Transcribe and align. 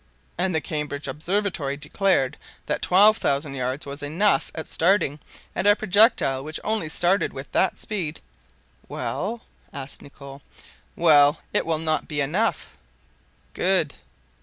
"And 0.35 0.55
the 0.55 0.61
Cambridge 0.61 1.07
Observatory 1.07 1.77
declared 1.77 2.35
that 2.65 2.81
twelve 2.81 3.17
thousand 3.17 3.53
yards 3.53 3.85
was 3.85 4.01
enough 4.01 4.51
at 4.55 4.67
starting; 4.67 5.19
and 5.53 5.67
our 5.67 5.75
projectile, 5.75 6.43
which 6.43 6.59
only 6.63 6.89
started 6.89 7.33
with 7.33 7.51
that 7.51 7.77
speed—" 7.77 8.19
"Well?" 8.87 9.41
asked 9.71 10.01
Nicholl. 10.01 10.41
"Well, 10.95 11.41
it 11.53 11.67
will 11.67 11.77
not 11.77 12.07
be 12.07 12.19
enough." 12.19 12.79
"Good." 13.53 13.93